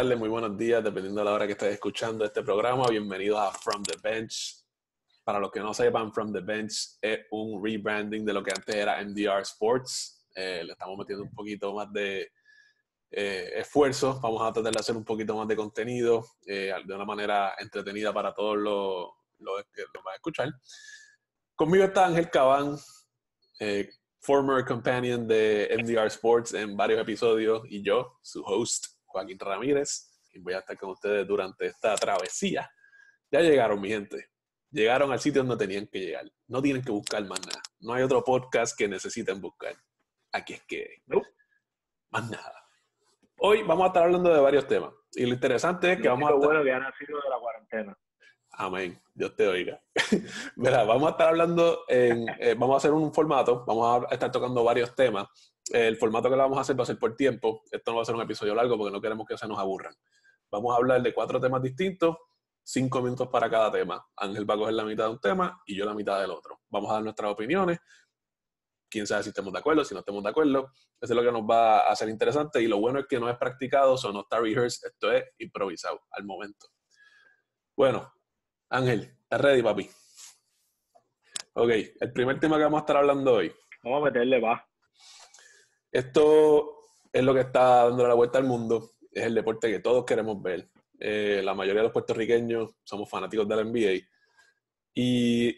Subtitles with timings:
[0.00, 2.86] muy buenos días, dependiendo de la hora que estés escuchando este programa.
[2.88, 4.64] Bienvenidos a From the Bench.
[5.22, 8.74] Para los que no sepan, From the Bench es un rebranding de lo que antes
[8.74, 10.26] era MDR Sports.
[10.34, 12.32] Eh, le estamos metiendo un poquito más de
[13.10, 14.18] eh, esfuerzo.
[14.22, 18.10] Vamos a tratar de hacer un poquito más de contenido eh, de una manera entretenida
[18.10, 20.48] para todos los, los que lo van a escuchar.
[21.54, 22.78] Conmigo está Ángel Cabán,
[24.20, 30.38] former companion de MDR Sports en varios episodios, y yo, su host, Joaquín Ramírez, y
[30.38, 32.70] voy a estar con ustedes durante esta travesía.
[33.30, 34.30] Ya llegaron, mi gente.
[34.70, 36.30] Llegaron al sitio donde tenían que llegar.
[36.46, 37.60] No tienen que buscar más nada.
[37.80, 39.74] No hay otro podcast que necesiten buscar.
[40.32, 41.02] Aquí es que.
[41.06, 41.22] No.
[42.10, 42.64] Más nada.
[43.38, 44.92] Hoy vamos a estar hablando de varios temas.
[45.12, 46.34] Y lo interesante es que vamos a.
[46.34, 46.46] Estar...
[46.46, 47.98] bueno que ha nacido de la cuarentena.
[48.52, 49.00] Amén.
[49.14, 49.80] Dios te oiga.
[50.56, 54.30] Verá, vamos a estar hablando, en, eh, vamos a hacer un formato, vamos a estar
[54.30, 55.28] tocando varios temas.
[55.70, 57.62] El formato que lo vamos a hacer va a ser por tiempo.
[57.70, 59.94] Esto no va a ser un episodio largo porque no queremos que se nos aburran.
[60.50, 62.16] Vamos a hablar de cuatro temas distintos,
[62.62, 64.04] cinco minutos para cada tema.
[64.16, 66.60] Ángel va a coger la mitad de un tema y yo la mitad del otro.
[66.68, 67.78] Vamos a dar nuestras opiniones.
[68.88, 70.72] Quién sabe si estamos de acuerdo, si no estamos de acuerdo.
[71.00, 72.60] Eso es lo que nos va a hacer interesante.
[72.60, 74.88] Y lo bueno es que no es practicado, o no está rehearsed.
[74.88, 76.66] Esto es improvisado al momento.
[77.76, 78.12] Bueno,
[78.72, 79.90] Ángel, ¿estás ready, papi?
[81.54, 83.52] Ok, el primer tema que vamos a estar hablando hoy.
[83.82, 84.64] Vamos a meterle va.
[85.90, 86.76] Esto
[87.12, 88.92] es lo que está dando la vuelta al mundo.
[89.10, 90.70] Es el deporte que todos queremos ver.
[91.00, 94.06] Eh, la mayoría de los puertorriqueños somos fanáticos de la NBA.
[94.94, 95.48] Y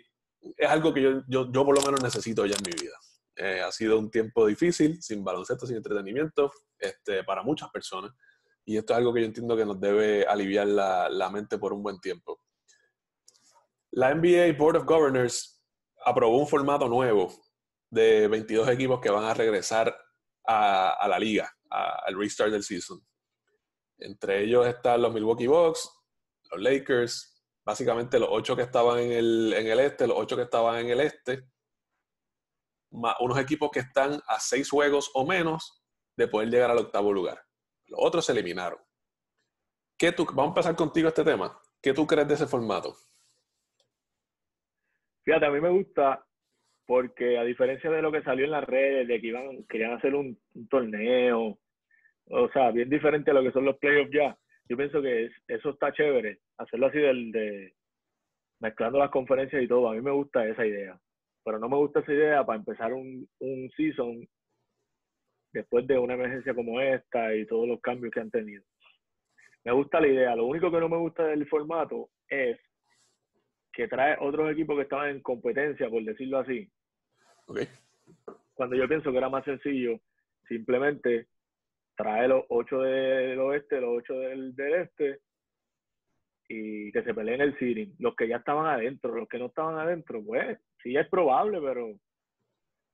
[0.56, 2.96] es algo que yo, yo, yo por lo menos necesito ya en mi vida.
[3.36, 8.12] Eh, ha sido un tiempo difícil, sin baloncesto, sin entretenimiento, este, para muchas personas.
[8.64, 11.74] Y esto es algo que yo entiendo que nos debe aliviar la, la mente por
[11.74, 12.40] un buen tiempo.
[13.94, 15.62] La NBA Board of Governors
[16.06, 17.30] aprobó un formato nuevo
[17.90, 19.94] de 22 equipos que van a regresar
[20.46, 23.06] a, la liga, al restart del season.
[23.98, 25.90] Entre ellos están los Milwaukee Bucks,
[26.50, 30.42] los Lakers, básicamente los ocho que estaban en el, en el este, los ocho que
[30.44, 31.46] estaban en el este,
[32.90, 35.84] unos equipos que están a seis juegos o menos
[36.16, 37.44] de poder llegar al octavo lugar.
[37.88, 38.80] Los otros se eliminaron.
[39.98, 41.60] ¿Qué tú, vamos a empezar contigo este tema.
[41.82, 42.96] ¿Qué tú crees de ese formato?
[45.24, 46.24] Fíjate, a mí me gusta
[46.86, 50.14] porque a diferencia de lo que salió en las redes, de que iban, querían hacer
[50.14, 50.38] un,
[50.68, 51.58] torneo,
[52.26, 54.36] o sea, bien diferente a lo que son los playoffs ya,
[54.68, 57.72] yo pienso que eso está chévere, hacerlo así del, de
[58.60, 60.98] mezclando las conferencias y todo, a mí me gusta esa idea,
[61.44, 64.26] pero no me gusta esa idea para empezar un, un season
[65.52, 68.62] después de una emergencia como esta y todos los cambios que han tenido.
[69.64, 72.58] Me gusta la idea, lo único que no me gusta del formato es
[73.72, 76.70] que trae otros equipos que estaban en competencia, por decirlo así.
[77.46, 77.68] Okay.
[78.54, 79.98] Cuando yo pienso que era más sencillo,
[80.46, 81.28] simplemente
[81.96, 85.20] trae los ocho del oeste, los ocho del, este,
[86.48, 87.94] y que se peleen el seeding.
[87.98, 91.94] Los que ya estaban adentro, los que no estaban adentro, pues sí es probable, pero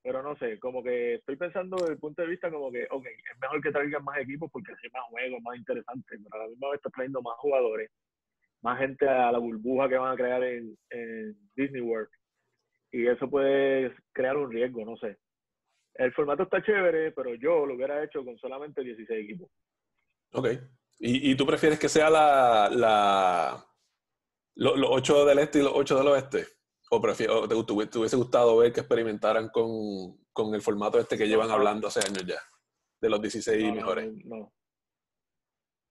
[0.00, 3.04] pero no sé, como que estoy pensando desde el punto de vista como que, ok,
[3.04, 6.50] es mejor que traigan más equipos porque así más juegos, más interesantes, pero a la
[6.50, 7.90] misma vez está trayendo más jugadores
[8.62, 10.76] más gente a la burbuja que van a crear en,
[11.54, 12.08] Disney World.
[12.90, 15.18] Y eso puede crear un riesgo, no sé.
[15.94, 19.50] El formato está chévere, pero yo lo hubiera hecho con solamente 16 equipos.
[20.32, 20.48] Ok.
[21.00, 23.64] ¿Y, tú prefieres que sea la, la
[24.56, 26.46] los, 8 del este y los 8 del oeste?
[26.90, 31.50] ¿O, prefiero, te, hubiese gustado ver que experimentaran con, con, el formato este que llevan
[31.50, 32.40] hablando hace años ya?
[33.00, 34.12] De los 16 mejores.
[34.24, 34.52] no.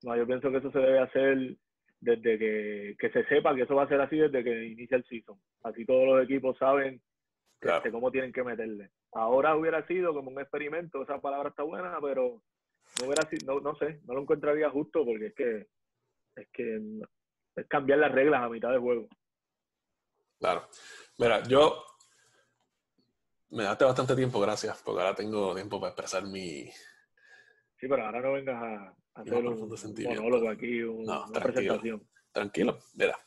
[0.03, 1.57] no, yo pienso que eso se debe hacer
[1.99, 5.05] desde que, que, se sepa que eso va a ser así desde que inicia el
[5.05, 5.39] season.
[5.63, 7.01] Así todos los equipos saben
[7.61, 8.91] este, cómo tienen que meterle.
[9.13, 12.41] Ahora hubiera sido como un experimento, esa palabra está buena, pero
[12.99, 15.67] no hubiera sido, no, sé, no lo encontraría justo porque es que
[16.35, 16.79] es que
[17.55, 19.07] es cambiar las reglas a mitad de juego.
[20.39, 20.67] Claro.
[21.17, 21.83] Mira, yo
[23.49, 26.69] me daste bastante tiempo, gracias, porque ahora tengo tiempo para expresar mi.
[27.79, 29.69] Sí, pero ahora no vengas a, hacer un
[30.03, 32.07] monólogo aquí, una presentación.
[32.31, 33.17] Tranquilo, mira.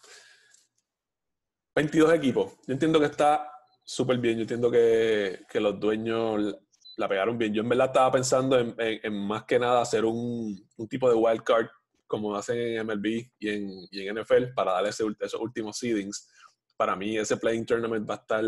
[1.74, 2.52] 22 equipos.
[2.66, 3.50] Yo entiendo que está
[3.84, 4.36] súper bien.
[4.36, 6.56] Yo entiendo que, que, los dueños
[6.96, 7.54] la pegaron bien.
[7.54, 11.14] Yo en verdad estaba pensando en, en, más que nada hacer un, un, tipo de
[11.14, 11.66] wild card
[12.06, 13.06] como hacen en MLB
[13.38, 16.28] y en, y en NFL para darle ese, esos últimos seedings.
[16.76, 18.44] Para mí ese playing tournament va a estar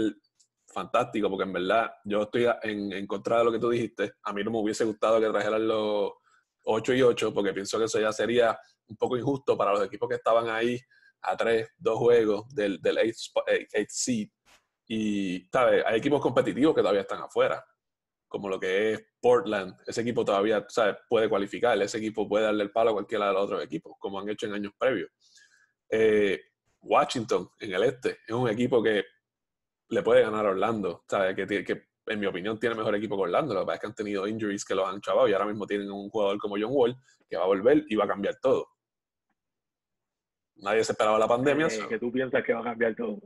[0.72, 4.12] fantástico porque en verdad yo estoy en, en contra de lo que tú dijiste.
[4.22, 6.12] A mí no me hubiese gustado que trajeran los
[6.64, 8.58] 8 y 8, porque pienso que eso ya sería
[8.88, 10.78] un poco injusto para los equipos que estaban ahí
[11.22, 13.12] a 3, 2 juegos del, del 8
[13.88, 14.28] seed.
[14.88, 15.84] Y, ¿sabes?
[15.86, 17.64] Hay equipos competitivos que todavía están afuera,
[18.28, 20.96] como lo que es Portland, ese equipo todavía ¿sabes?
[21.08, 24.18] puede cualificar, ese equipo puede darle el palo a cualquiera de los otros equipos, como
[24.18, 25.10] han hecho en años previos.
[25.88, 26.40] Eh,
[26.80, 29.04] Washington, en el este, es un equipo que
[29.92, 31.36] le puede ganar a Orlando, ¿sabes?
[31.36, 33.86] Que, que en mi opinión tiene mejor equipo que Orlando, lo que pasa es que
[33.88, 36.72] han tenido injuries que los han chavado y ahora mismo tienen un jugador como John
[36.72, 36.96] Wall
[37.28, 38.68] que va a volver y va a cambiar todo.
[40.56, 41.66] Nadie se esperaba la pandemia.
[41.66, 43.20] Eh, que tú piensas que va a cambiar todo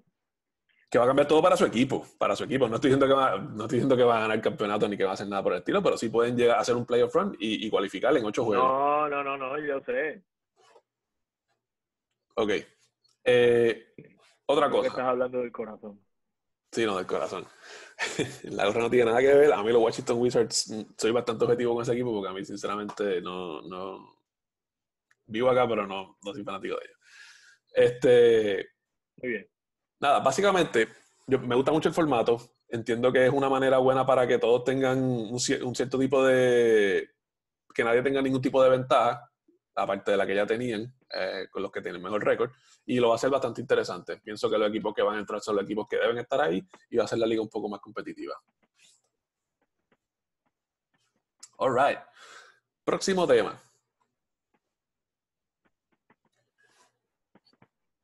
[0.89, 2.69] que va a cambiar todo para su equipo, para su equipo.
[2.69, 4.97] No estoy diciendo que va, no estoy diciendo que va a ganar el campeonato ni
[4.97, 6.87] que va a hacer nada por el estilo, pero sí pueden llegar a hacer un
[6.87, 8.65] playoff run y, y cualificar en ocho juegos.
[8.65, 10.23] No, no, no, no, yo sé.
[12.37, 12.51] Ok.
[13.25, 13.95] Eh,
[14.47, 14.89] otra cosa.
[14.89, 16.06] estás hablando del corazón.
[16.77, 17.47] Sí, no, del corazón.
[18.45, 19.51] La gorra no tiene nada que ver.
[19.51, 22.45] A mí los Washington Wizards, mm, soy bastante objetivo con ese equipo porque a mí
[22.45, 24.15] sinceramente no, no
[25.25, 26.99] vivo acá, pero no, no soy fanático de ellos.
[27.73, 28.69] Este,
[29.23, 29.49] Muy bien
[30.01, 30.89] nada, básicamente,
[31.27, 32.39] yo, me gusta mucho el formato.
[32.69, 37.09] Entiendo que es una manera buena para que todos tengan un, cierto tipo de.
[37.75, 39.31] que nadie tenga ningún tipo de ventaja,
[39.75, 42.51] aparte de la que ya tenían, eh, con los que tienen mejor récord.
[42.85, 44.19] Y lo va a ser bastante interesante.
[44.19, 46.67] Pienso que los equipos que van a entrar son los equipos que deben estar ahí
[46.91, 48.35] y va a ser la liga un poco más competitiva.
[51.59, 51.99] All right.
[52.85, 53.61] Próximo tema.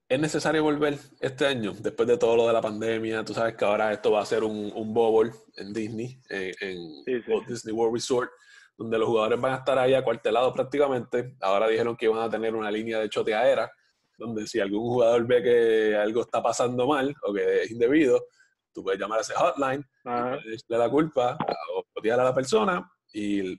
[0.08, 3.24] ¿Es necesario volver este año, después de todo lo de la pandemia?
[3.24, 7.02] Tú sabes que ahora esto va a ser un, un bubble en Disney, en,
[7.46, 8.30] Disney World Resort,
[8.76, 11.36] donde los jugadores van a estar ahí acuartelados prácticamente.
[11.40, 13.70] Ahora dijeron que iban a tener una línea de choteadera,
[14.16, 18.26] donde si algún jugador ve que algo está pasando mal o que es indebido,
[18.72, 21.36] tú puedes llamar a ese hotline, le la culpa
[21.74, 23.54] o chotear a la persona y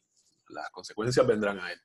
[0.49, 1.79] las consecuencias vendrán a él.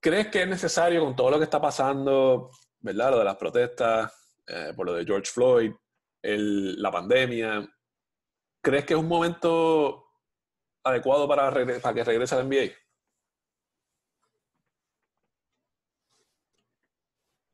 [0.00, 2.50] ¿Crees que es necesario con todo lo que está pasando,
[2.80, 3.10] verdad?
[3.10, 4.12] Lo de las protestas,
[4.46, 5.72] eh, por lo de George Floyd,
[6.22, 7.68] la pandemia.
[8.62, 10.05] ¿Crees que es un momento
[10.86, 12.72] adecuado para, para que regrese al NBA?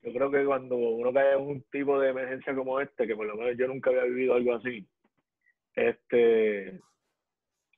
[0.02, 3.26] Yo creo que cuando uno cae en un tipo de emergencia como este, que por
[3.26, 4.86] lo menos yo nunca había vivido algo así,
[5.74, 6.80] este,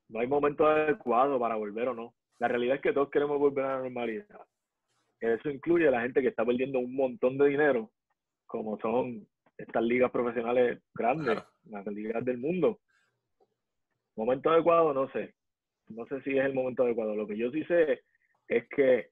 [0.08, 2.14] no hay momento adecuado para volver o no.
[2.38, 4.40] La realidad es que todos queremos volver a la normalidad.
[5.20, 7.90] Eso incluye a la gente que está perdiendo un montón de dinero,
[8.46, 12.80] como son estas ligas profesionales grandes, las ligas del mundo.
[14.16, 15.34] Momento adecuado, no sé.
[15.88, 17.14] No sé si es el momento adecuado.
[17.14, 18.02] Lo que yo sí sé
[18.48, 19.10] es que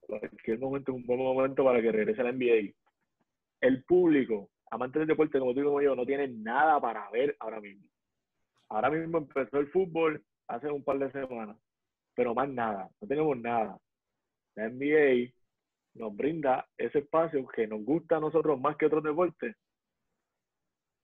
[0.00, 2.72] cualquier momento es un buen momento para que regrese la NBA.
[3.60, 7.36] El público, amantes del deporte como tú y como yo, no tienen nada para ver
[7.40, 7.86] ahora mismo.
[8.68, 11.56] Ahora mismo empezó el fútbol hace un par de semanas
[12.16, 13.78] pero más nada, no tenemos nada.
[14.56, 15.30] La NBA
[15.94, 19.54] nos brinda ese espacio que nos gusta a nosotros más que otros deportes.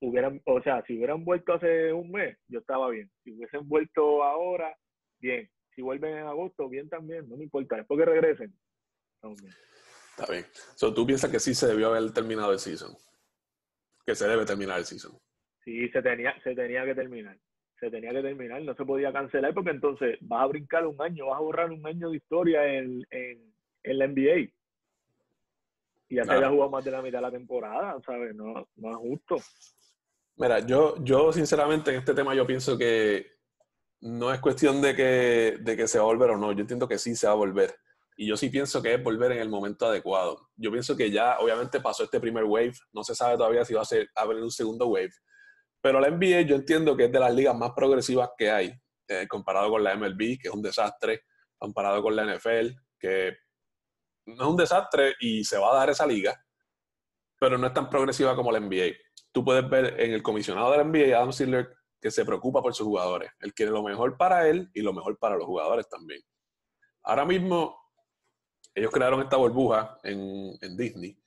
[0.04, 3.10] Hubieran, o sea, si hubieran vuelto hace un mes, yo estaba bien.
[3.22, 4.76] Si hubiesen vuelto ahora,
[5.20, 5.48] bien.
[5.74, 7.76] Si vuelven en agosto, bien también, no me importa.
[7.76, 8.54] Después que regresen,
[9.22, 10.44] Está bien.
[10.74, 12.94] So, ¿Tú piensas que sí se debió haber terminado el season?
[14.04, 15.16] Que se debe terminar el season.
[15.64, 17.38] Sí, se tenía, se tenía que terminar
[17.82, 21.26] se tenía que terminar, no se podía cancelar porque entonces vas a brincar un año,
[21.26, 24.52] vas a borrar un año de historia en, en, la NBA.
[26.08, 28.36] Y ya se haya jugado más de la mitad de la temporada, ¿sabes?
[28.36, 29.36] No, no es justo.
[30.36, 33.32] Mira, yo, yo sinceramente en este tema yo pienso que
[34.00, 36.88] no es cuestión de que, de que se va a volver o no, yo entiendo
[36.88, 37.74] que sí se va a volver.
[38.16, 40.50] Y yo sí pienso que es volver en el momento adecuado.
[40.56, 42.74] Yo pienso que ya, obviamente, pasó este primer wave.
[42.92, 45.12] No se sabe todavía si va a, ser, a haber un segundo wave.
[45.80, 48.72] Pero la NBA yo entiendo que es de las ligas más progresivas que hay,
[49.08, 51.22] eh, comparado con la MLB, que es un desastre,
[51.58, 53.36] comparado con la NFL, que
[54.26, 56.44] no es un desastre y se va a dar esa liga,
[57.40, 58.94] pero no es tan progresiva como la NBA.
[59.32, 62.74] Tú puedes ver en el comisionado de la NBA, Adam Silver, que se preocupa por
[62.74, 63.30] sus jugadores.
[63.40, 66.20] Él quiere lo mejor para él y lo mejor para los jugadores también.
[67.02, 67.76] Ahora mismo,
[68.74, 71.18] ellos crearon esta burbuja en, en Disney,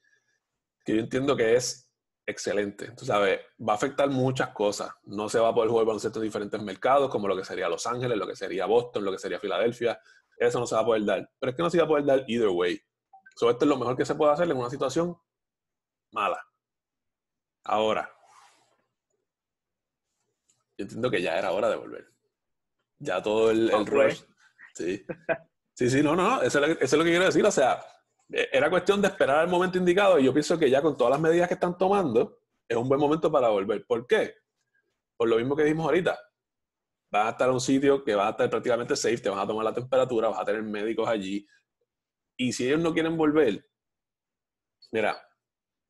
[0.83, 1.85] que yo entiendo que es
[2.25, 2.91] excelente.
[2.91, 4.91] Tú sabes, va a afectar muchas cosas.
[5.03, 7.85] No se va a poder jugar baloncesto en diferentes mercados, como lo que sería Los
[7.87, 9.99] Ángeles, lo que sería Boston, lo que sería Filadelfia.
[10.37, 11.29] Eso no se va a poder dar.
[11.39, 12.79] Pero es que no se va a poder dar either way.
[13.35, 15.15] So, esto es lo mejor que se puede hacer en una situación
[16.11, 16.41] mala.
[17.65, 18.11] Ahora,
[20.77, 22.07] yo entiendo que ya era hora de volver.
[22.99, 24.21] Ya todo el, el rush.
[24.73, 25.05] Sí.
[25.73, 27.45] Sí, sí, no, no, eso es, lo, que quiero decir.
[27.45, 27.83] O sea,
[28.31, 31.11] eh, era cuestión de esperar el momento indicado y yo pienso que ya con todas
[31.11, 33.85] las medidas que están tomando, es un buen momento para volver.
[33.85, 34.35] ¿Por qué?
[35.17, 36.17] Por lo mismo que dijimos ahorita.
[37.11, 39.47] Vas a estar en un sitio que va a estar prácticamente safe, te van a
[39.47, 41.45] tomar la temperatura, vas a tener médicos allí.
[42.37, 43.65] Y si ellos no quieren volver,
[44.91, 45.21] mira,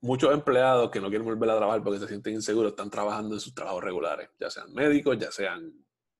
[0.06, 3.42] muchos empleados que no quieren volver a trabajar porque se sienten inseguros están trabajando en
[3.42, 5.74] sus trabajos regulares, ya sean médicos, ya sean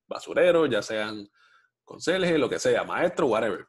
[0.08, 1.28] basureros, ya sean
[1.84, 3.64] conserjes, lo que sea, maestros, whatever.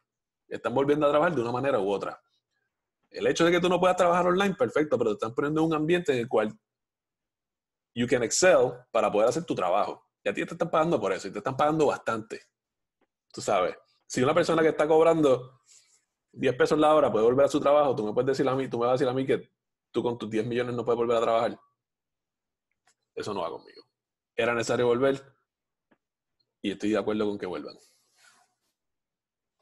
[0.47, 2.19] Están volviendo a trabajar de una manera u otra.
[3.11, 5.67] El hecho de que tú no puedas trabajar online, perfecto, pero te están poniendo en
[5.67, 6.51] un ambiente en el cual
[7.93, 10.03] you can excel para poder hacer tu trabajo.
[10.23, 12.41] Y a ti te están pagando por eso, y te están pagando bastante.
[13.31, 13.75] Tú sabes,
[14.07, 15.61] si una persona que está cobrando
[16.31, 18.67] 10 pesos la hora puede volver a su trabajo, tú me puedes decir a mí,
[18.67, 19.56] tú me vas a decir a mí que
[19.97, 21.57] tú con tus 10 millones no puedes volver a trabajar.
[23.15, 23.81] Eso no va conmigo.
[24.35, 25.15] Era necesario volver
[26.61, 27.73] y estoy de acuerdo con que vuelvan.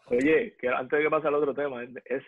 [0.08, 2.22] Oye, que antes de que pase al otro tema, es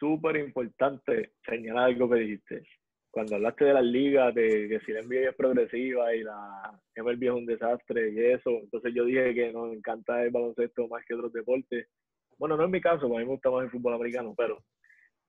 [0.00, 2.62] súper importante señalar algo que dijiste.
[3.10, 7.24] Cuando hablaste de las ligas, de que si la NBA es progresiva y la MLB
[7.24, 11.12] es un desastre y eso, entonces yo dije que nos encanta el baloncesto más que
[11.12, 11.88] otros deportes.
[12.38, 14.64] Bueno, no es mi caso, porque a mí me gusta más el fútbol americano, pero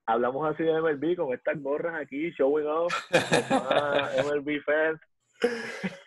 [0.06, 2.94] hablamos así de MLB con estas gorras aquí, showing off,
[4.26, 5.00] MLB fans.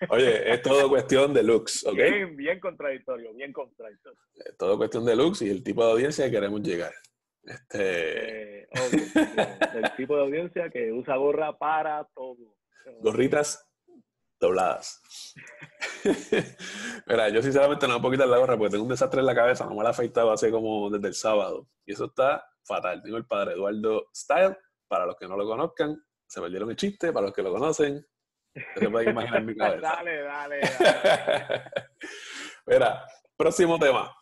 [0.08, 1.94] Oye, es todo cuestión de looks, ¿ok?
[1.94, 4.18] Bien, bien contradictorio, bien contradictorio.
[4.34, 6.92] Es todo cuestión de looks y el tipo de audiencia que queremos llegar.
[7.42, 8.62] Este...
[8.62, 8.68] Eh,
[9.74, 12.56] el tipo de audiencia que usa gorra para todo.
[13.00, 13.66] Gorritas
[14.40, 15.02] dobladas.
[17.06, 19.34] Mira, yo sinceramente no me puedo quitar la gorra porque tengo un desastre en la
[19.34, 21.68] cabeza, no me la he afeitado hace como desde el sábado.
[21.84, 23.02] Y eso está fatal.
[23.02, 24.56] Tengo el padre Eduardo Style,
[24.88, 25.96] para los que no lo conozcan,
[26.26, 28.04] se perdieron el chiste, para los que lo conocen,
[28.74, 29.80] se pueden imaginar mi cabeza.
[29.80, 31.62] dale, dale, dale.
[32.66, 33.06] Mira,
[33.36, 34.14] próximo tema.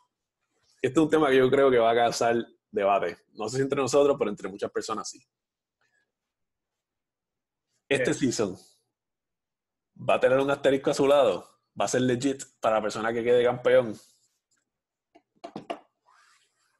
[0.82, 2.36] Este es un tema que yo creo que va a causar
[2.70, 3.16] debate.
[3.32, 5.20] No sé si entre nosotros, pero entre muchas personas sí.
[7.88, 8.56] Este season
[9.96, 11.48] va a tener un asterisco a su lado.
[11.80, 13.94] Va a ser legit para la persona que quede campeón.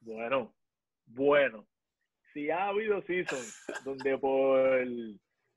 [0.00, 0.54] Bueno,
[1.14, 1.66] bueno.
[2.32, 4.84] Si ha habido seasons donde por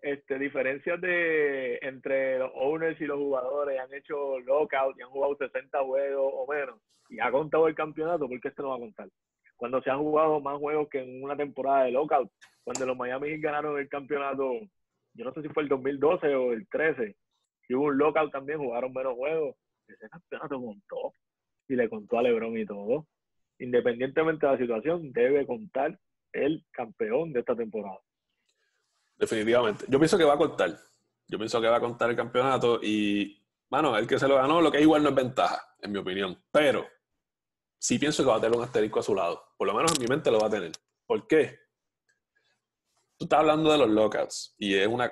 [0.02, 5.36] este, diferencias de entre los owners y los jugadores han hecho lockout y han jugado
[5.38, 8.80] 60 juegos o menos y ha contado el campeonato, ¿por qué este no va a
[8.80, 9.10] contar?
[9.56, 12.32] Cuando se han jugado más juegos que en una temporada de lockout,
[12.64, 14.60] cuando los Miami ganaron el campeonato,
[15.14, 17.16] yo no sé si fue el 2012 o el 13,
[17.70, 19.56] y hubo un lockout también, jugaron menos juegos,
[19.88, 21.14] ese campeonato contó
[21.68, 23.08] y le contó a LeBron y todo.
[23.60, 26.00] Independientemente de la situación, debe contar
[26.34, 28.00] el campeón de esta temporada.
[29.18, 29.86] Definitivamente.
[29.88, 30.78] Yo pienso que va a contar.
[31.28, 34.62] Yo pienso que va a contar el campeonato y, bueno, el que se lo ganó,
[34.62, 36.42] lo que igual no es ventaja, en mi opinión.
[36.52, 36.86] Pero
[37.80, 39.44] sí pienso que va a tener un asterisco a su lado.
[39.58, 40.72] Por lo menos en mi mente lo va a tener.
[41.06, 41.60] ¿Por qué?
[43.18, 45.12] Tú estás hablando de los lockouts y es una,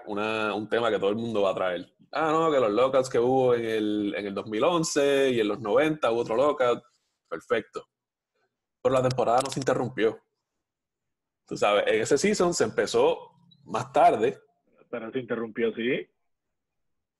[0.53, 1.91] un tema que todo el mundo va a traer.
[2.11, 5.59] Ah, no, que los lockouts que hubo en el, en el 2011 y en los
[5.59, 6.83] 90 hubo otro lockout.
[7.27, 7.87] Perfecto.
[8.85, 10.21] Pero la temporada no se interrumpió.
[11.47, 13.31] Tú sabes, en ese season se empezó
[13.63, 14.37] más tarde.
[14.91, 16.07] Pero se interrumpió, sí.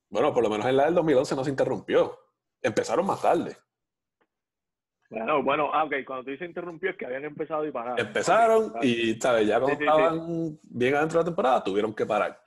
[0.07, 2.19] Bueno, por lo menos en la del 2011 no se interrumpió.
[2.61, 3.57] Empezaron más tarde.
[5.09, 7.97] Bueno, bueno, ah, ok, cuando tú dices interrumpió es que habían empezado y pararon.
[7.97, 9.47] Empezaron y, ¿sabes?
[9.47, 12.39] Ya cuando estaban bien adentro de la temporada, tuvieron que parar.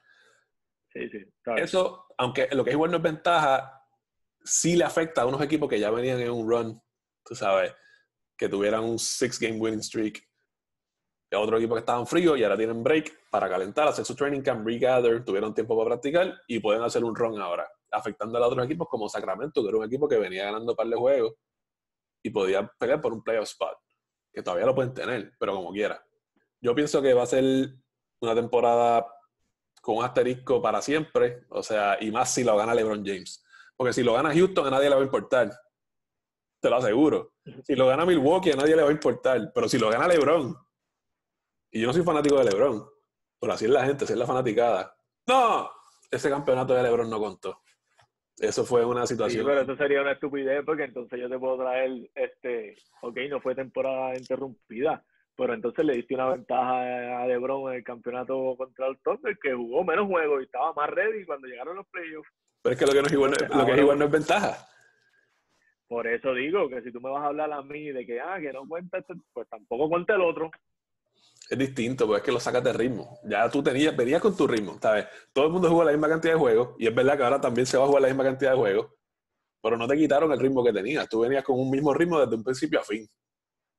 [0.93, 1.27] Sí, sí.
[1.57, 3.83] Eso, aunque lo que es igual no es ventaja,
[4.45, 6.81] sí le afecta a unos equipos que ya venían en un run,
[7.25, 7.75] tú sabes,
[8.39, 10.23] que tuvieran un six-game winning streak
[11.31, 14.41] y otro equipo que estaban fríos y ahora tienen break para calentar, hacer su training
[14.41, 18.65] camp, regather, tuvieron tiempo para practicar y pueden hacer un run ahora, afectando a otros
[18.65, 21.35] equipos como Sacramento, que era un equipo que venía ganando un par de juegos
[22.23, 23.77] y podía pelear por un playoff spot,
[24.33, 26.03] que todavía lo pueden tener, pero como quiera.
[26.61, 27.45] Yo pienso que va a ser
[28.21, 29.07] una temporada
[29.83, 33.45] con un asterisco para siempre, o sea, y más si lo gana LeBron James.
[33.77, 35.53] Porque si lo gana Houston, a nadie le va a importar.
[36.61, 37.35] Te lo aseguro.
[37.63, 39.53] Si lo gana Milwaukee, a nadie le va a importar.
[39.55, 40.57] Pero si lo gana LeBron,
[41.71, 42.85] y yo no soy fanático de LeBron,
[43.41, 44.97] pero así es la gente, así es la fanaticada.
[45.27, 45.71] No,
[46.11, 47.61] ese campeonato de LeBron no contó.
[48.39, 49.43] Eso fue una situación.
[49.43, 53.41] Sí, pero eso sería una estupidez porque entonces yo te puedo traer, este, ok, no
[53.41, 55.05] fue temporada interrumpida,
[55.37, 59.55] pero entonces le diste una ventaja a LeBron en el campeonato contra el Thunder que
[59.55, 62.31] jugó menos juegos y estaba más ready cuando llegaron los playoffs.
[62.63, 64.69] Pero es que lo que, no es igual, lo que es igual no es ventaja.
[65.89, 68.39] Por eso digo que si tú me vas a hablar a mí de que, ah,
[68.41, 70.51] que no cuenta, este, pues tampoco cuenta el otro
[71.49, 73.19] es distinto, porque es que lo sacas de ritmo.
[73.25, 75.07] Ya tú tenías, venías con tu ritmo, ¿sabes?
[75.33, 77.67] Todo el mundo juega la misma cantidad de juegos, y es verdad que ahora también
[77.67, 78.89] se va a jugar la misma cantidad de juegos,
[79.63, 81.09] pero no te quitaron el ritmo que tenías.
[81.09, 83.09] Tú venías con un mismo ritmo desde un principio a fin.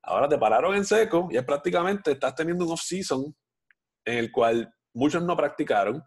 [0.02, 3.34] Ahora te pararon en seco y es prácticamente estás teniendo un off-season
[4.06, 6.04] en el cual muchos no practicaron,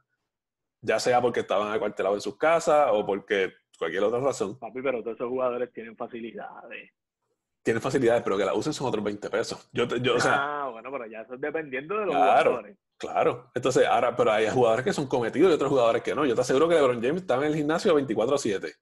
[0.80, 4.59] ya sea porque estaban acuartelados en sus casas o porque cualquier otra razón.
[4.59, 6.91] Papi, pero todos esos jugadores tienen facilidades.
[7.64, 9.69] tienen facilidades, pero que la usen son otros 20 pesos.
[9.73, 12.50] Yo, yo, o sea, ah, bueno, pero ya eso es dependiendo de los Claro.
[12.50, 12.79] jugadores.
[12.99, 13.50] claro.
[13.55, 16.26] Entonces, ahora, pero hay jugadores que son cometidos y otros jugadores que no.
[16.26, 18.75] Yo te aseguro que LeBron James estaba en el gimnasio 24-7.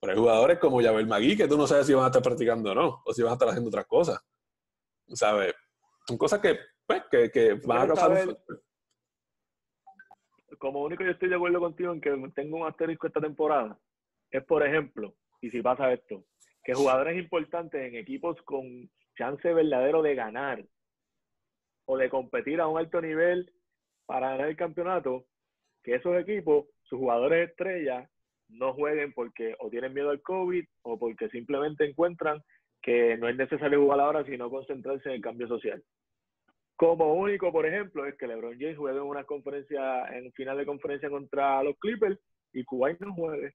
[0.00, 2.72] Pero hay jugadores como Yabel Magui que tú no sabes si van a estar practicando
[2.72, 4.20] o no, o si van a estar haciendo otras cosas.
[5.08, 5.54] ¿Sabes?
[6.08, 8.38] Son cosas que, pues, que, que van a causar un saber?
[10.58, 13.78] Como único yo estoy de acuerdo contigo en que tengo un asterisco esta temporada,
[14.34, 16.24] es por ejemplo, y si pasa esto,
[16.64, 20.64] que jugadores importantes en equipos con chance verdadero de ganar
[21.86, 23.52] o de competir a un alto nivel
[24.06, 25.26] para ganar el campeonato,
[25.84, 28.10] que esos equipos, sus jugadores estrellas,
[28.48, 32.42] no jueguen porque o tienen miedo al COVID o porque simplemente encuentran
[32.82, 35.80] que no es necesario jugar ahora, sino concentrarse en el cambio social.
[36.74, 40.66] Como único, por ejemplo, es que LeBron James juegue en una conferencia, en final de
[40.66, 42.18] conferencia contra los Clippers
[42.52, 43.54] y Kuwait no juegue.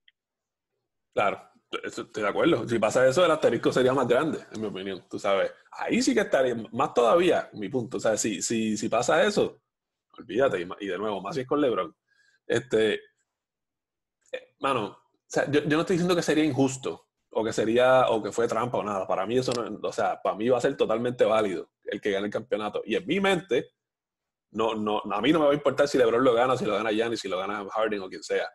[1.12, 1.50] Claro,
[1.82, 2.68] estoy de acuerdo.
[2.68, 5.04] Si pasa eso, el asterisco sería más grande, en mi opinión.
[5.08, 7.98] Tú sabes, ahí sí que estaría, más todavía, mi punto.
[7.98, 9.62] O sea, si, si, si pasa eso,
[10.18, 10.66] olvídate.
[10.80, 11.94] Y, de nuevo, más si es con LeBron.
[12.46, 12.94] Este,
[14.32, 18.08] eh, mano, o sea, yo, yo no estoy diciendo que sería injusto o que sería,
[18.08, 19.06] o que fue trampa o nada.
[19.06, 22.10] Para mí eso no, o sea, para mí va a ser totalmente válido el que
[22.10, 22.82] gane el campeonato.
[22.84, 23.70] Y en mi mente,
[24.52, 26.74] no, no, a mí no me va a importar si LeBron lo gana, si lo
[26.74, 28.48] gana Giannis, si lo gana Harden o quien sea.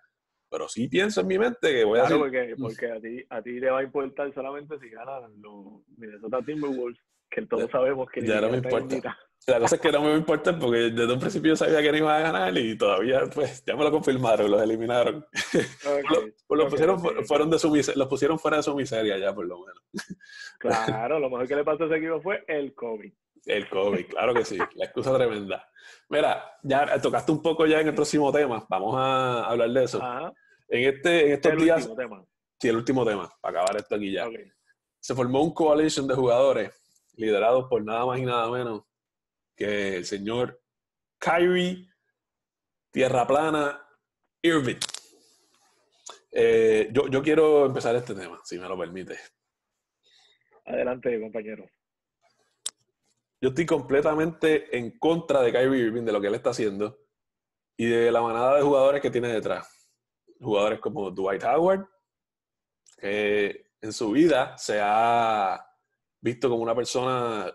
[0.55, 3.41] Pero sí pienso en mi mente que voy a decir, porque, porque a ti a
[3.41, 6.97] ti te va a importar solamente si ganan los Minnesota Timberwolves,
[7.29, 9.19] que todos sabemos que ya no me importa.
[9.47, 11.97] La cosa es que no me importa porque desde un principio yo sabía que no
[11.97, 15.25] iba a ganar y todavía, pues, ya me lo confirmaron, los eliminaron.
[15.51, 15.69] Pues
[16.49, 19.83] los, pusieron, fueron de su, los pusieron fuera de su miseria ya, por lo menos.
[20.57, 23.11] Claro, lo mejor que le pasó a ese equipo fue el COVID.
[23.45, 25.69] El COVID, claro que sí, la excusa tremenda.
[26.09, 30.01] Mira, ya tocaste un poco ya en el próximo tema, vamos a hablar de eso.
[30.01, 30.33] Ajá.
[30.67, 32.25] En, este, en estos el días, último tema.
[32.59, 34.27] sí, el último tema, para acabar esto aquí ya.
[34.99, 36.71] Se formó un coalition de jugadores
[37.13, 38.83] liderados por nada más y nada menos
[39.55, 40.61] que el señor
[41.19, 41.87] Kyrie
[42.91, 43.87] Tierra Plana
[44.41, 44.79] Irving.
[46.31, 49.17] Eh, yo, yo quiero empezar este tema, si me lo permite.
[50.65, 51.65] Adelante, compañero.
[53.39, 56.99] Yo estoy completamente en contra de Kyrie Irving, de lo que él está haciendo
[57.77, 59.69] y de la manada de jugadores que tiene detrás.
[60.39, 61.87] Jugadores como Dwight Howard,
[62.97, 65.65] que en su vida se ha
[66.21, 67.53] visto como una persona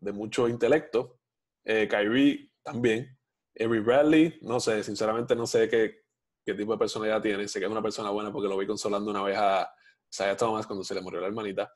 [0.00, 1.20] de mucho intelecto.
[1.64, 3.18] Eh, Kyrie también.
[3.58, 6.02] Avery Bradley, no sé, sinceramente no sé qué,
[6.44, 7.46] qué tipo de personalidad tiene.
[7.46, 9.72] Sé que es una persona buena porque lo vi consolando una vez a
[10.10, 11.72] Isaiah Thomas cuando se le murió la hermanita.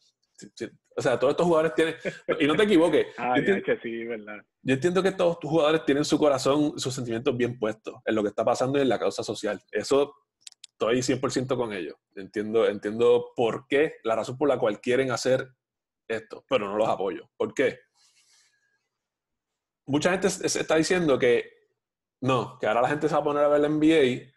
[0.97, 1.97] O sea, todos estos jugadores tienen...
[2.41, 3.07] Y no te equivoques.
[3.19, 4.39] Ah, yo entiendo- que sí, ¿verdad?
[4.63, 8.23] yo entiendo que todos tus jugadores tienen su corazón, sus sentimientos bien puestos en lo
[8.23, 9.61] que está pasando y en la causa social.
[9.73, 10.15] Eso
[10.73, 11.95] estoy 100% con ellos.
[12.15, 15.49] Entiendo, entiendo por qué, la razón por la cual quieren hacer
[16.09, 17.31] esto, pero no los apoyo.
[17.37, 17.79] ¿Por qué?
[19.87, 21.51] Mucha gente se está diciendo que
[22.21, 24.31] no, que ahora la gente se va a poner a ver la NBA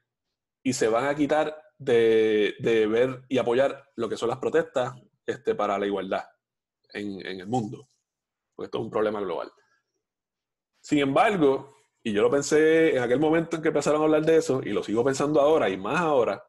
[0.64, 4.94] y se van a quitar de, de ver y apoyar lo que son las protestas
[5.26, 6.24] este, para la igualdad
[6.94, 7.90] en, en el mundo.
[8.56, 9.52] Porque esto es un problema global.
[10.82, 14.38] Sin embargo, y yo lo pensé en aquel momento en que empezaron a hablar de
[14.38, 16.44] eso, y lo sigo pensando ahora y más ahora,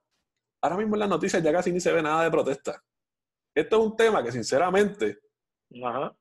[0.63, 2.83] ahora mismo en las noticias ya casi ni se ve nada de protesta.
[3.55, 5.19] Esto es un tema que sinceramente
[5.85, 6.17] Ajá.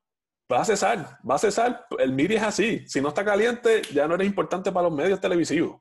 [0.52, 1.86] va a cesar, va a cesar.
[1.98, 2.86] El media es así.
[2.86, 5.80] Si no está caliente, ya no eres importante para los medios televisivos.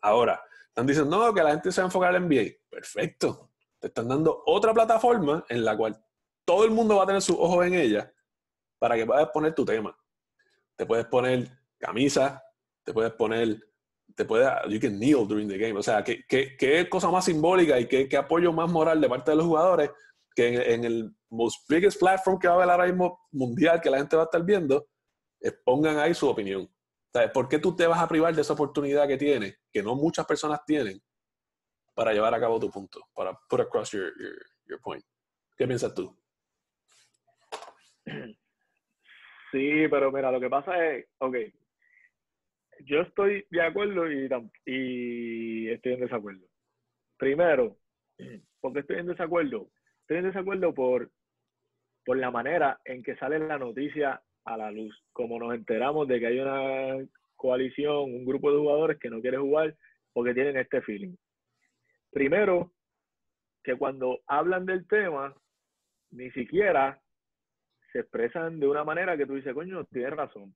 [0.00, 2.56] Ahora, están diciendo, no, que la gente se va a enfocar en NBA.
[2.68, 3.47] Perfecto.
[3.80, 5.96] Te están dando otra plataforma en la cual
[6.44, 8.12] todo el mundo va a tener sus ojos en ella
[8.78, 9.96] para que puedas poner tu tema.
[10.76, 12.42] Te puedes poner camisa,
[12.84, 13.60] te puedes poner,
[14.14, 15.78] te puedes, you can kneel during the game.
[15.78, 19.08] O sea, ¿qué, qué, qué cosa más simbólica y qué, qué apoyo más moral de
[19.08, 19.90] parte de los jugadores
[20.34, 23.98] que en, el most biggest platform que va a haber ahora mismo mundial que la
[23.98, 24.88] gente va a estar viendo,
[25.64, 26.70] pongan ahí su opinión.
[27.34, 30.24] ¿Por qué tú te vas a privar de esa oportunidad que tienes, que no muchas
[30.26, 31.02] personas tienen,
[31.98, 34.36] para llevar a cabo tu punto, para put across your, your,
[34.68, 35.02] your point?
[35.56, 36.16] ¿Qué piensas tú?
[39.50, 41.36] Sí, pero mira, lo que pasa es, ok,
[42.84, 44.28] yo estoy de acuerdo y,
[44.64, 46.46] y estoy en desacuerdo.
[47.16, 47.76] Primero,
[48.60, 49.68] ¿por qué estoy en desacuerdo?
[50.02, 51.10] Estoy en desacuerdo por,
[52.04, 54.96] por la manera en que sale la noticia a la luz.
[55.12, 59.38] Como nos enteramos de que hay una coalición, un grupo de jugadores que no quiere
[59.38, 59.74] jugar
[60.12, 61.16] porque tienen este feeling.
[62.10, 62.72] Primero,
[63.62, 65.34] que cuando hablan del tema,
[66.10, 67.00] ni siquiera
[67.92, 70.54] se expresan de una manera que tú dices, coño, tienes razón.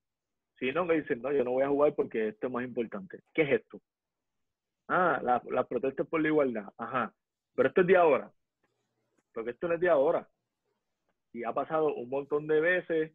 [0.59, 3.21] Si no, que dicen, no, yo no voy a jugar porque esto es más importante.
[3.35, 3.81] ¿Qué es esto?
[4.89, 6.69] Ah, las la protestas por la igualdad.
[6.77, 7.13] Ajá.
[7.55, 8.31] Pero esto es de ahora.
[9.33, 10.29] Porque esto no es de ahora.
[11.33, 13.13] Y ha pasado un montón de veces,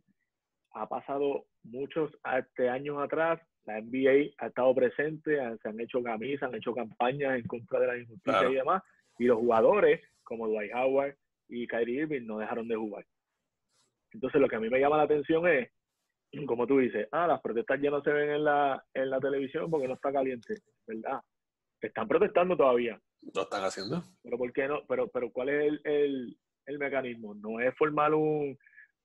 [0.73, 6.49] ha pasado muchos este, años atrás, la NBA ha estado presente, se han hecho camisas,
[6.49, 8.81] han hecho campañas en contra de la injusticia y demás,
[9.19, 11.15] y los jugadores como Dwight Howard
[11.49, 13.05] y Kyrie Irving no dejaron de jugar.
[14.13, 15.69] Entonces lo que a mí me llama la atención es,
[16.45, 19.69] como tú dices, ah, las protestas ya no se ven en la, en la televisión
[19.69, 20.55] porque no está caliente,
[20.87, 21.19] ¿verdad?
[21.81, 22.99] Están protestando todavía.
[23.33, 24.01] Lo están haciendo.
[24.23, 24.85] Pero ¿por qué no?
[24.87, 27.35] Pero, pero ¿cuál es el, el, el mecanismo?
[27.35, 28.57] No es formar un,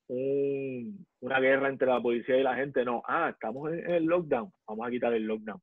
[0.08, 3.02] un, una guerra entre la policía y la gente, no.
[3.06, 5.60] Ah, estamos en el lockdown, vamos a quitar el lockdown.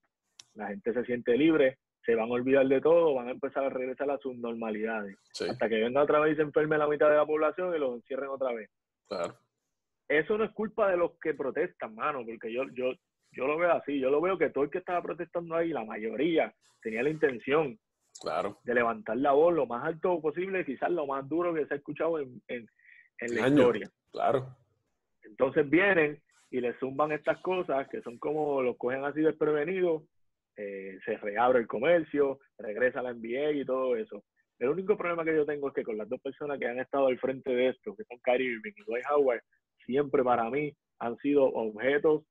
[0.55, 3.69] La gente se siente libre, se van a olvidar de todo, van a empezar a
[3.69, 5.15] regresar a sus normalidades.
[5.47, 7.95] Hasta que venga otra vez y se enferme la mitad de la población y los
[7.95, 8.69] encierren otra vez.
[9.07, 9.35] Claro.
[10.07, 12.93] Eso no es culpa de los que protestan, mano, porque yo, yo,
[13.31, 13.99] yo lo veo así.
[13.99, 17.79] Yo lo veo que todo el que estaba protestando ahí, la mayoría, tenía la intención
[18.19, 18.59] claro.
[18.63, 21.77] de levantar la voz lo más alto posible, quizás lo más duro que se ha
[21.77, 22.67] escuchado en, en,
[23.19, 23.89] la historia.
[24.11, 24.55] Claro.
[25.23, 30.03] Entonces vienen y le zumban estas cosas que son como los cogen así desprevenidos,
[30.57, 34.23] eh, se reabre el comercio, regresa la NBA y todo eso.
[34.57, 37.07] El único problema que yo tengo es que con las dos personas que han estado
[37.07, 39.41] al frente de esto, que son Kyrie Irving y Dwight Howard,
[39.85, 42.23] siempre para mí han sido objetos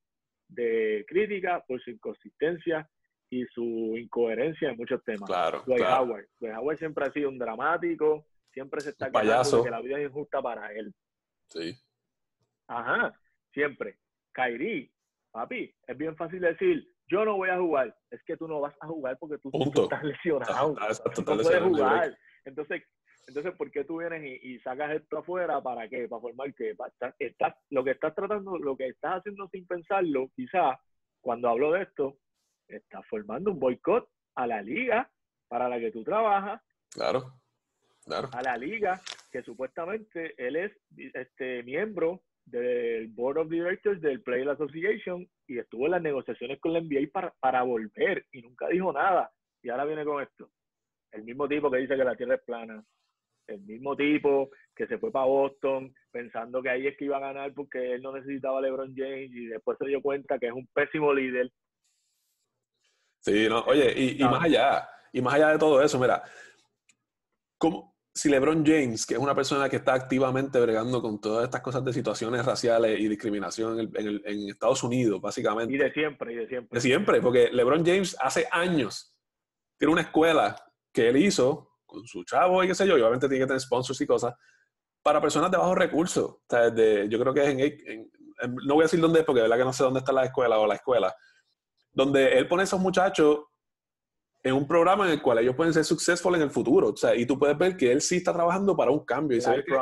[0.49, 2.87] de crítica por su inconsistencia
[3.31, 5.29] y su incoherencia en muchos temas.
[5.29, 6.27] Claro, Dwight Howard.
[6.39, 10.09] Dwight Howard siempre ha sido un dramático, siempre se está quejando que la vida es
[10.09, 10.93] injusta para él.
[11.49, 11.77] Sí.
[12.67, 13.19] Ajá,
[13.53, 13.99] siempre.
[14.33, 14.93] Kyrie,
[15.31, 17.97] papi, es bien fácil decir, yo no voy a jugar.
[18.11, 19.51] Es que tú no vas a jugar porque tú,
[19.83, 20.75] estás lesionado.
[20.75, 22.19] no puedes jugar.
[22.45, 22.83] Entonces,
[23.29, 25.63] entonces, ¿por qué tú vienes y, sacas esto afuera?
[25.63, 26.09] ¿Para qué?
[26.09, 26.75] ¿Para formar qué?
[27.19, 30.79] estás, lo que estás tratando, lo que estás haciendo sin pensarlo, quizás,
[31.21, 32.17] cuando hablo de esto,
[32.67, 35.11] estás formando un boicot a la liga
[35.47, 36.63] para la que tú trabajas.
[36.91, 37.35] Claro,
[38.03, 38.31] claro.
[38.33, 38.99] A la liga,
[39.31, 40.73] que supuestamente él es
[41.15, 46.73] este miembro del Board of Directors del Player Association y estuvo en las negociaciones con
[46.73, 49.31] la NBA para, para volver y nunca dijo nada.
[49.63, 50.51] Y ahora viene con esto.
[51.13, 52.83] El mismo tipo que dice que la Tierra es plana,
[53.49, 57.21] el mismo tipo que se fue para Boston pensando que ahí es que iba a
[57.21, 60.53] ganar porque él no necesitaba a LeBron James y después se dio cuenta que es
[60.53, 61.51] un pésimo líder.
[63.21, 66.23] Sí, no, oye, y, más allá, y más allá de todo eso, mira,
[67.59, 71.61] como si LeBron James, que es una persona que está activamente bregando con todas estas
[71.61, 75.73] cosas de situaciones raciales y discriminación en, en, en Estados Unidos, básicamente.
[75.73, 76.77] Y de siempre, y de siempre.
[76.77, 79.15] De siempre, porque LeBron James hace años
[79.79, 80.57] tiene una escuela
[80.93, 83.61] que él hizo con su chavo y qué sé yo, y obviamente tiene que tener
[83.61, 84.35] sponsors y cosas,
[85.01, 86.25] para personas de bajos recursos.
[86.25, 87.49] O sea, yo creo que es
[87.87, 88.11] en,
[88.65, 90.25] no voy a decir dónde es porque de verdad que no sé dónde está la
[90.25, 91.15] escuela o la escuela,
[91.93, 93.45] donde él pone a esos muchachos
[94.43, 96.89] en un programa en el cual ellos pueden ser successful en el futuro.
[96.91, 99.37] O sea, y tú puedes ver que él sí está trabajando para un cambio.
[99.37, 99.77] Y se ve que,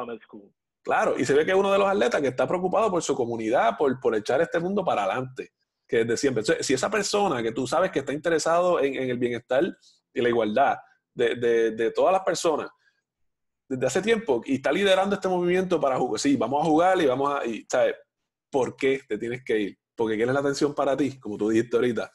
[0.83, 3.15] claro, y se ve que es uno de los atletas que está preocupado por su
[3.15, 5.53] comunidad, por, por echar este mundo para adelante,
[5.87, 6.43] que desde siempre.
[6.61, 9.65] si esa persona que tú sabes que está interesado en, en el bienestar
[10.15, 10.77] y la igualdad,
[11.17, 12.69] de, de, todas las personas
[13.69, 16.21] desde hace tiempo y está liderando este movimiento para jugar.
[16.21, 17.47] Sí, vamos a jugar y vamos a.
[17.47, 17.95] Y, ¿sabes?
[18.51, 19.79] ¿Por qué te tienes que ir?
[19.95, 22.13] Porque quiere la atención para ti, como tú dijiste ahorita.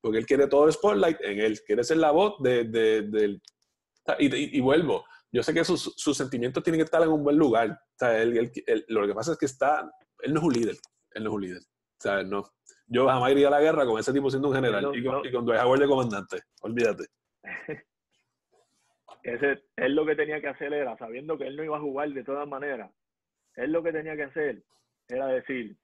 [0.00, 1.60] Porque él quiere todo el spotlight en él.
[1.66, 3.40] Quiere ser la voz de, de,
[4.18, 5.04] y, y, vuelvo.
[5.32, 7.70] Yo sé que sus, sus, sentimientos tienen que estar en un buen lugar.
[7.70, 8.50] O sea, él,
[8.88, 9.90] lo que pasa es que está.
[10.20, 10.76] Él no es un líder.
[11.12, 11.60] Él no es un líder.
[11.60, 12.44] O sea, no.
[12.86, 15.30] Yo jamás iría a la guerra con ese tipo siendo un general y, con, y
[15.32, 16.42] con Dwight Howard de comandante.
[16.62, 17.04] Olvídate.
[19.22, 22.08] Ese, él lo que tenía que hacer era, sabiendo que él no iba a jugar
[22.10, 22.90] de todas maneras,
[23.56, 24.62] él lo que tenía que hacer
[25.08, 25.76] era decir,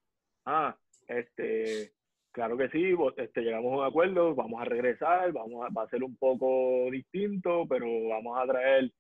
[0.46, 1.92] ah, este,
[2.35, 5.88] claro que sí, este, llegamos a un acuerdo, vamos a regresar, vamos a, va a
[5.88, 8.90] ser un poco distinto, pero vamos a traer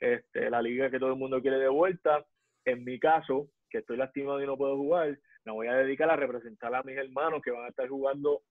[0.00, 2.24] este, la liga que todo el mundo quiere de vuelta.
[2.64, 6.16] En mi caso, que estoy lastimado y no puedo jugar, me voy a dedicar a
[6.16, 8.42] representar a mis hermanos que van a estar jugando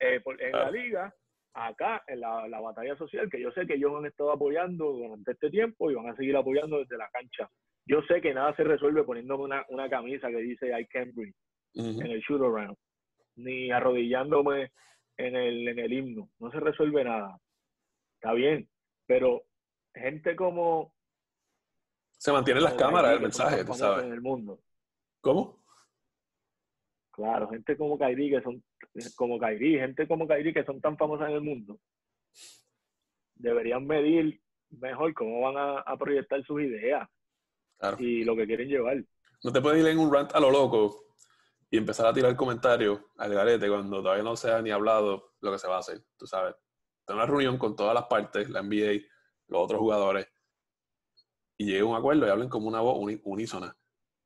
[0.00, 1.14] eh, en la liga
[1.54, 5.32] acá en la, la, batalla social, que yo sé que ellos han estado apoyando durante
[5.32, 7.48] este tiempo y van a seguir apoyando desde la cancha.
[7.86, 11.34] Yo sé que nada se resuelve poniéndome una, una camisa que dice I can't breathe
[11.74, 12.76] en el shoot around,
[13.36, 14.72] ni arrodillándome
[15.16, 16.30] en el, en el himno.
[16.38, 17.38] No se resuelve nada.
[18.14, 18.68] Está bien,
[19.06, 19.44] pero
[19.94, 20.94] gente como...
[22.18, 24.04] Se mantienen las cámaras el mensaje, tú sabes.
[24.04, 24.60] En el mundo.
[25.20, 25.62] ¿Cómo?
[27.12, 28.62] Claro, gente como Kairi, que son
[29.14, 31.78] como Kairi, gente como Kairi que son tan famosas en el mundo,
[33.34, 37.08] deberían medir mejor cómo van a, proyectar sus ideas
[37.98, 39.02] y lo que quieren llevar.
[39.42, 41.05] No te puedes ir en un rant a lo loco
[41.70, 45.52] y empezar a tirar comentarios al garete cuando todavía no se ha ni hablado lo
[45.52, 46.54] que se va a hacer, tú sabes.
[47.04, 49.02] Tener una reunión con todas las partes, la NBA,
[49.48, 50.28] los otros jugadores,
[51.58, 53.76] y llegue a un acuerdo y hablen como una voz unísona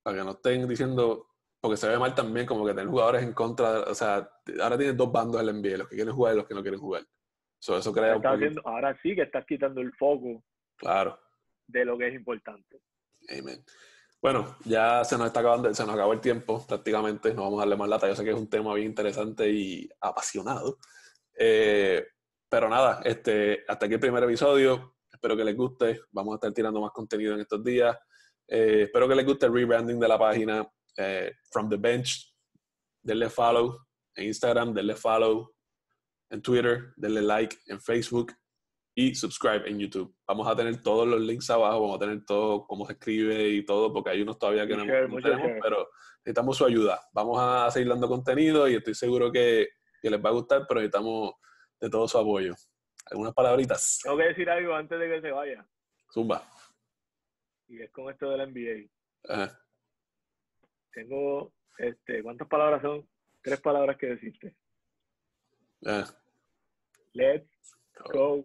[0.03, 1.29] para que no estén diciendo,
[1.61, 4.31] porque se ve mal también como que tener jugadores en contra, de- o sea,
[4.63, 6.81] ahora tienes dos bandos del NBA, los que quieren jugar y los que no quieren
[6.81, 7.05] jugar.
[7.59, 8.25] So, eso crea un
[8.65, 10.43] ahora sí que estás quitando el foco
[10.77, 11.21] Claro.
[11.67, 12.81] de lo que es importante.
[13.29, 13.63] Amen.
[14.23, 17.33] Bueno, ya se nos está acabando, se nos acabó el tiempo prácticamente.
[17.33, 18.07] No vamos a darle más lata.
[18.07, 20.79] Yo sé que es un tema bien interesante y apasionado.
[21.39, 22.05] Eh,
[22.47, 24.97] pero nada, este, hasta aquí el primer episodio.
[25.11, 26.03] Espero que les guste.
[26.11, 27.97] Vamos a estar tirando más contenido en estos días.
[28.47, 32.35] Eh, espero que les guste el rebranding de la página eh, From the Bench.
[33.03, 35.55] Denle follow en Instagram, denle follow
[36.29, 38.35] en Twitter, denle like en Facebook
[39.01, 40.15] y subscribe en YouTube.
[40.27, 43.65] Vamos a tener todos los links abajo, vamos a tener todo cómo se escribe y
[43.65, 47.01] todo, porque hay unos todavía que no, Share, no tenemos, pero necesitamos su ayuda.
[47.13, 49.69] Vamos a seguir dando contenido y estoy seguro que,
[50.03, 51.35] que les va a gustar, pero necesitamos
[51.81, 52.55] de todo su apoyo.
[53.11, 54.01] ¿Algunas palabritas?
[54.03, 55.67] Tengo que decir algo antes de que se vaya.
[56.13, 56.43] Zumba.
[57.69, 59.33] Y es con esto del NBA.
[59.33, 59.59] Ajá.
[60.93, 63.09] Tengo, este, ¿cuántas palabras son?
[63.43, 64.55] Tres palabras que decirte.
[65.87, 66.15] Ajá.
[67.15, 67.75] Let's
[68.13, 68.45] go.